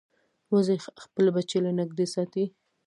[0.53, 2.45] وزې خپل بچي له نږدې ساتي